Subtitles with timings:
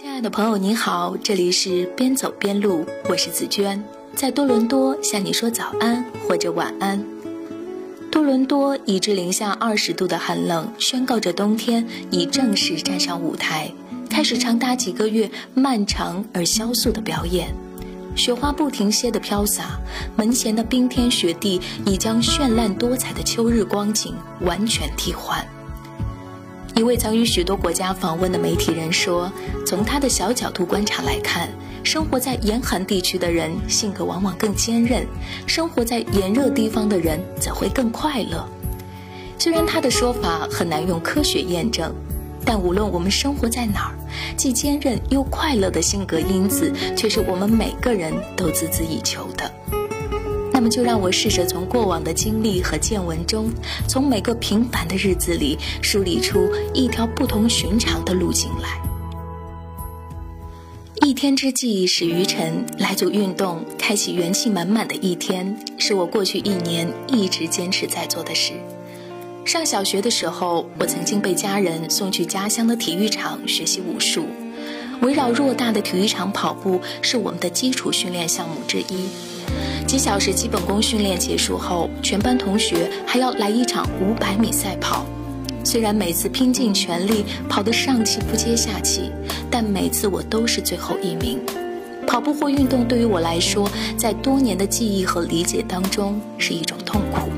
[0.00, 3.82] 亲爱的朋友，你好，这里是边走边录，我是紫娟，
[4.14, 7.04] 在多伦多向你说早安或者晚安。
[8.08, 13.72] 多伦多已至零下二十度的寒冷，宣告着冬天已正式站上舞台，
[14.08, 17.52] 开始长达几个月漫长而萧肃的表演。
[18.14, 19.80] 雪花不停歇的飘洒，
[20.14, 25.44] 门前的冰天雪地已将绚烂多彩的秋日光景完全替换。
[26.78, 29.32] 一位曾与许多国家访问的媒体人说
[29.66, 31.48] ：“从他的小角度观察来看，
[31.82, 35.04] 生活在严寒地区的人性格往往更坚韧，
[35.44, 38.48] 生活在炎热地方的人则会更快乐。”
[39.40, 41.92] 虽然他的说法很难用科学验证，
[42.44, 43.94] 但无论我们生活在哪儿，
[44.36, 49.50] 既坚韧又快乐的性格因子却是我们每个人都孜孜以求的。
[50.58, 53.48] 那么就让我试着从过往的经历和见闻中，
[53.86, 58.82] 从每个平凡的日子里梳理出一条不同寻常的路径来。
[61.00, 68.52] 一天之计始于晨，来组运动，开启元气满满的一天，是我过去一年一直坚持在做的事。
[69.44, 74.26] 上小学的时候，我曾经被家人送去家乡的体育场学习武术，
[75.02, 79.08] 围绕偌大的体育场跑步是我们的基础训练项目之一。
[79.88, 85.06] 几小时基本功训练结束后，全班同学还要来一场五百米赛跑。
[85.64, 89.10] 虽然每次拼尽全力跑得上气不接下气，
[89.50, 91.40] 但每次我都是最后一名。
[92.06, 93.66] 跑步或运动对于我来说，
[93.96, 97.30] 在多年的记忆和理解当中是一种痛苦。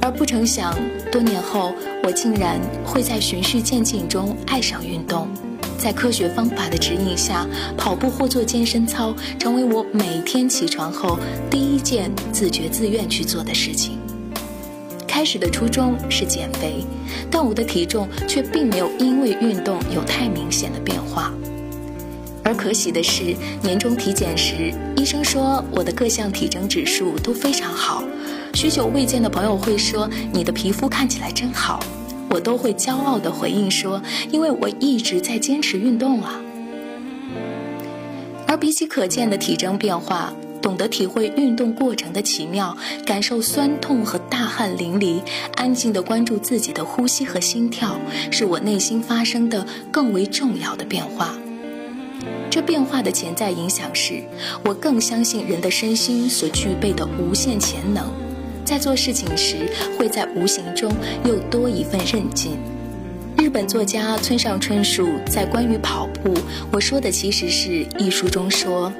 [0.00, 0.78] 而不成想，
[1.10, 1.72] 多年后
[2.04, 5.26] 我竟然会在循序渐进中爱上运动。
[5.78, 11.18] 在科学方法的指引下，跑步或做健身操成为我每天起床后
[11.50, 13.98] 第一件自觉自愿去做的事情。
[15.06, 16.84] 开始的初衷是减肥，
[17.30, 21.32] 但我的体重却并没有因为运动有太明显的变化。
[22.42, 28.02] 而可喜的是，年终体检时，医生说我的各项体征指数都非常好。
[28.54, 31.80] 许久未见的朋友会说：“你的皮肤看起来真好。”
[32.30, 36.40] 我都会骄傲地回应说：“因为我一直在坚持运动啊。”
[38.46, 45.20] 而比起可见的体征变化，懂得体会运动过程的奇妙，感受酸痛和大汗淋漓，
[45.56, 47.98] 安静地关注自己的呼吸和心跳，
[48.30, 51.34] 是我内心发生的更为重要的变化。
[52.48, 54.22] 这变化的潜在影响是，
[54.64, 58.23] 我更相信人的身心所具备的无限潜能。
[58.64, 60.90] 在做事情时，会在无形中
[61.24, 62.56] 又多一份韧劲。
[63.36, 66.34] 日本作家村上春树在关于跑步，
[66.72, 68.90] 我说的其实是一书中说，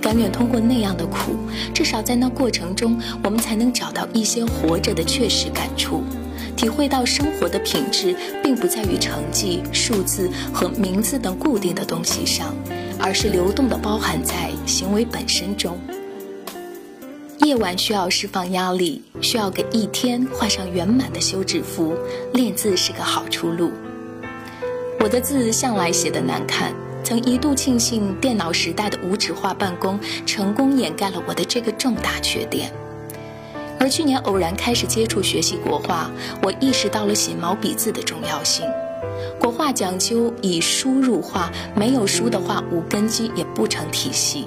[0.00, 1.36] 甘愿通过那样的苦，
[1.74, 6.02] 至少在那过程中，我们才能找到一些活着的确实感触，
[6.56, 12.54] 体会到生活的品质并不在于成绩、数字和名字等固定的东西上，
[12.98, 15.78] 而是流动的包含在行为本身中。
[17.44, 21.92] 夜晚需要释放压力，需要给一天画上圆满的休止符。
[22.34, 23.72] 练字是个好出路。
[25.00, 32.72] 我的字向来写的难看，曾一度庆幸电脑时代的无纸化办公成功掩盖了我的这个重大缺点。
[33.80, 36.08] 而去年偶然开始接触学习国画，
[36.44, 38.64] 我意识到了写毛笔字的重要性。
[39.40, 44.46] 国画讲究以书入画，没有书的话，无根基也不成体系。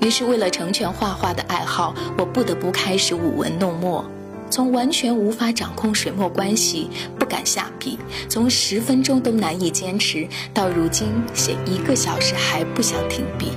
[0.00, 4.04] 于是，为了成全画画的爱好，我不得不开始舞文弄墨。
[4.48, 7.96] 从完全无法掌控水墨关系，不敢下笔；
[8.28, 13.52] 从十分钟都难以坚持，到如今写一个小时还不想停笔。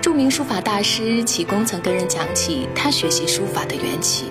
[0.00, 4.26] 著名书法大师启功曾跟人讲起他学习书法的缘起：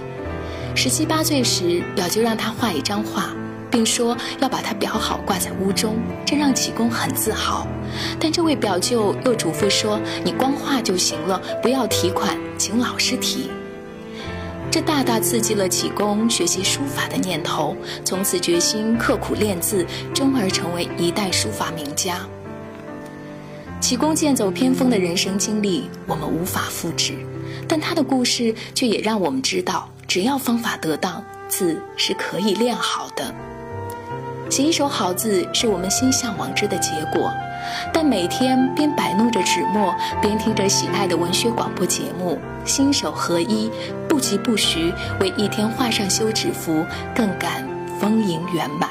[0.75, 3.31] 十七八岁时，表舅让他画一张画。
[3.69, 7.67] 并说要把它裱好挂在屋中，这让启功很自豪。
[8.19, 13.49] 但这位表舅又嘱咐说：“你光画就行了，不要提款，请老师提。”
[14.69, 22.19] 这大大刺激了启功学习书法的念头，从此决心刻苦练字，终而成为一代书法名家。
[23.79, 27.13] 启功剑走偏锋的人生经历，我们无法复制，
[27.67, 33.33] 但他的故事却也让我们知道，只要方法得当，字是可以练好的。
[34.49, 37.33] 写一手好字是我们心向往之的结果，
[37.93, 43.69] 但每天边摆弄着纸墨，边听着喜爱的文学广播节目，心手合一，
[44.07, 47.67] 不疾不徐，为一天画上休止符，更感
[47.99, 48.89] 丰盈圆满。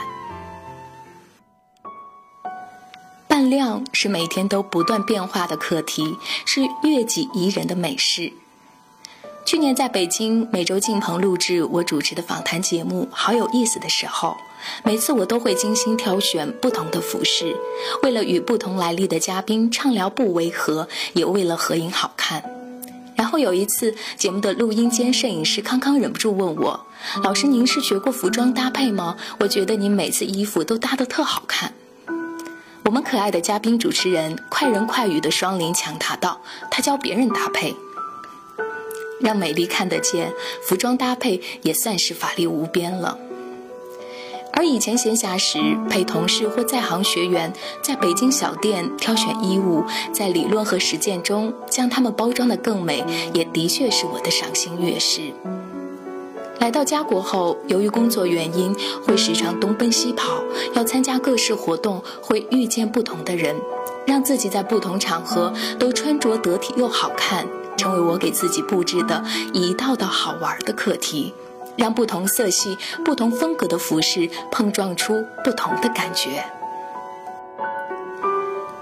[3.26, 8.32] 扮靓是每天都不断变化的课题，是悦己宜人的美事。
[9.44, 14.36] 去年在北京每周进棚录制我主持的访谈节目《好有意思》的时候，
[14.82, 17.56] 每次我都会精心挑选不同的服饰，
[18.02, 22.42] 为了与不同来历的嘉宾畅聊不违和，也为了合影好看。
[23.16, 26.86] 然后有一次节目的录音间摄影师康康忍不住问我
[27.24, 29.16] ：“老师，您是学过服装搭配吗？
[29.40, 31.72] 我觉得您每次衣服都搭得特好看。”
[32.84, 37.74] 我们可爱的嘉宾主持人快人快语的双林强答道：“他教别人搭配，
[39.18, 40.32] 让美丽看得见，
[40.62, 43.18] 服装搭配也算是法力无边了。”
[44.56, 45.58] 而以前闲暇时
[45.88, 53.04] 陪同事或在行学员在北京小店挑选衣物，在理论和实践中将它们包装得更美，
[53.34, 55.20] 也的确是我的赏心悦事。
[56.58, 58.74] 来到家国后，由于工作原因，
[59.06, 60.42] 会时常东奔西跑，
[60.74, 63.54] 要参加各式活动，会遇见不同的人，
[64.06, 71.34] 让自己在不同场合都穿着得体又好看，成为我给自己布置的一道道好玩的课题，
[71.76, 76.44] 让不同色系、不同风格的服饰碰撞出不同的感觉。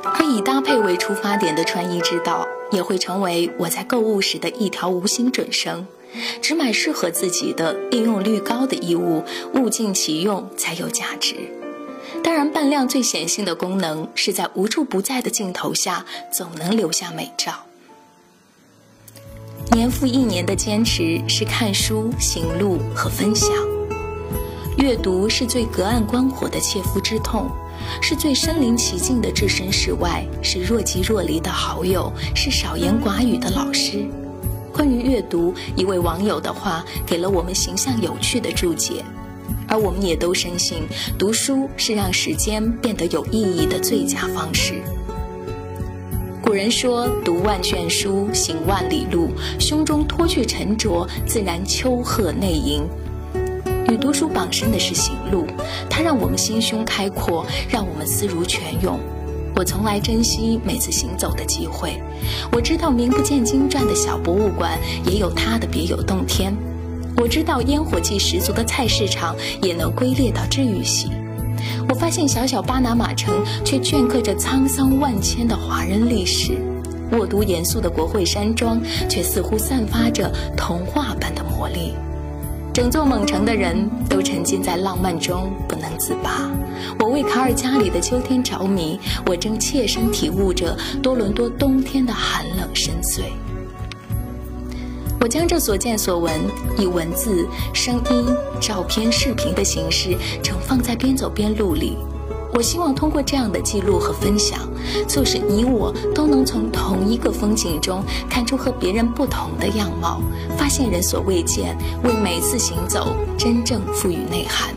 [0.04, 5.86] 而以搭配为出发点的穿衣之道，也会成为我在购物时的一条无形准绳。
[6.40, 9.24] 只买适合自己的、利用率高的衣物，
[9.54, 11.34] 物尽其用才有价值。
[12.22, 17.64] 当然，扮靓最显性的功能是在无处不在的镜头下，总能留下美照。
[19.74, 23.50] 年复一年的坚持是看书、行路和分享。
[24.78, 27.50] 阅读是最隔岸观火的切肤之痛，
[28.00, 34.06] 是最身临其境的置身事外，是若即若离的好友，是少言寡语的老师。
[34.72, 39.04] 关于阅读，一位网友的话给了我们形象有趣的注解，
[39.66, 40.84] 而我们也都深信，
[41.18, 44.80] 读书是让时间变得有意义的最佳方式。
[46.44, 52.86] 古人说：“读万卷书，行万里路，胸中脱去沉着，自然丘壑内盈。”
[53.90, 55.46] 与读书傍身的是行路，
[55.88, 59.00] 它让我们心胸开阔，让我们思如泉涌。
[59.56, 61.98] 我从来珍惜每次行走的机会。
[62.52, 66.54] 我知道名不见经传的小博物馆也有它的别有洞天。
[67.16, 71.08] 我知道烟火气十足的菜市场也能归列到治愈系。
[71.88, 76.58] 我发现小小巴拿马城却镌刻着沧桑万千的华人历史。
[77.12, 81.94] 沃读严肃的国会山庄却似乎散发着童话般的魔力。
[82.72, 86.50] 整座蒙城的人都沉浸在浪漫中不能自拔。
[86.98, 93.22] 我为卡尔加里的秋天着迷，我正切身体悟着多伦多冬天的寒冷深邃。
[95.24, 96.38] 我将这所见所闻
[96.76, 98.26] 以文字、声音、
[98.60, 101.96] 照片、视频的形式呈放在边走边录里。
[102.52, 104.68] 我希望通过这样的记录和分享，
[105.08, 110.20] 促使你我都能从同一个风景中看出和别人不同的样貌，
[110.58, 114.74] 发现人所未见，为每次行走真正赋予内涵。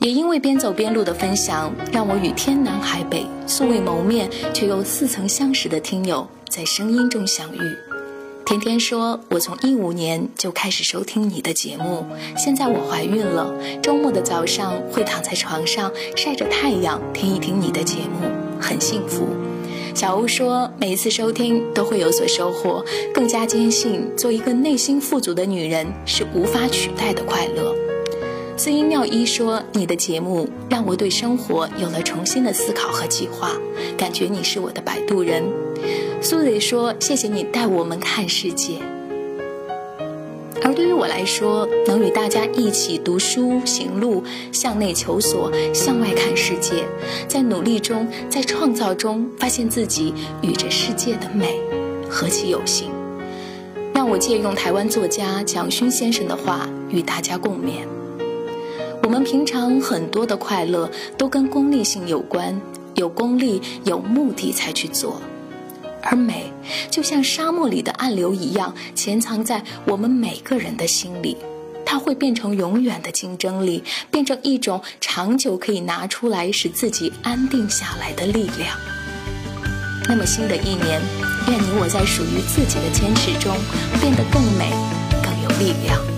[0.00, 7.60] 也因为边走边录的分享，让我与天南海北素未谋面却又似曾相识的听友在声音中相遇。
[8.46, 12.04] 天天说：“我从一五年就开始收听你的节目，
[12.36, 18.28] 现在我怀孕了，周末的早上会躺在床上晒着太阳听一听你的节目，
[18.60, 19.26] 很幸福。”
[19.94, 27.74] 小欧说：“每一次收听都会有所收获，更加坚信做一个内心富足的女人是无法取代的快乐。”
[28.56, 33.50] 四音妙一说：“你的节目让我对生活有了重新的思考和计划，
[33.96, 35.42] 感觉你是我的摆渡人。”
[36.22, 38.78] 苏磊说：“谢谢你带我们看世界。”
[40.62, 46.84] 而对于我来说，能与大家一起读书、行路、向内求索、向外看世界，
[47.26, 51.58] 在努力中，在创造中发现自己与这世界的美，
[52.08, 52.88] 何其有幸！
[53.92, 57.84] 让我借用台湾作家蒋勋先生的话与大家共勉。
[59.04, 62.58] 我们平常很多的快乐都跟功利性有关，
[62.94, 65.20] 有功利、有目的才去做，
[66.00, 66.50] 而美
[66.90, 71.36] 就像沙漠里的暗流一样，潜藏在我们每个人的心里，
[71.84, 78.74] 它会变成永远的竞争力，变成一种长久可以拿出来使自己安定下来的力量。
[80.08, 80.98] 那么新的一年，
[81.46, 83.54] 愿你我在属于自己的坚持中，
[84.00, 84.70] 变得更美，
[85.22, 86.13] 更有力量。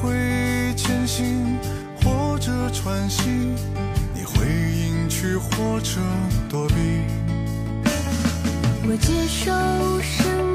[0.00, 1.58] 会前行，
[2.02, 3.22] 或者喘息；
[4.14, 6.00] 你会迎去，或者
[6.48, 6.74] 躲避。
[8.82, 9.52] 我接受
[10.00, 10.49] 生。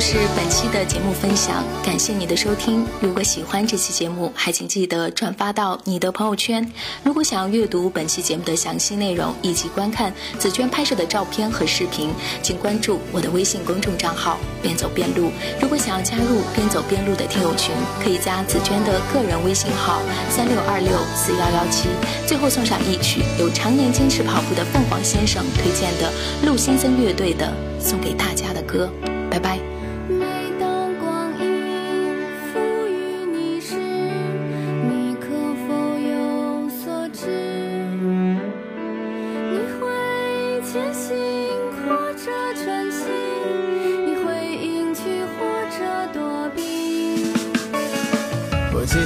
[0.00, 2.86] 就是本期的节目分享，感谢你的收听。
[3.02, 6.66] 如果喜欢这期节目，还请记得转发到你的朋友圈。
[7.04, 12.08] 如果想要阅读本期节目的详细内容以及观看紫娟拍摄的照片和视频，
[12.42, 15.30] 请关注我的微信公众账号“边走边录”。
[15.60, 21.90] 如果想要加入“边走边录”的听友群，可以加紫娟的个人微信号三六二六四幺幺七。
[22.26, 26.10] 最后送上一曲由常年坚持跑步的凤凰先生推荐的
[26.46, 27.52] 陆先生乐队的
[27.84, 28.90] 《送给大家的歌》。
[29.30, 29.60] 拜拜。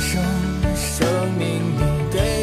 [0.06, 0.22] 生
[0.76, 2.33] 生命里的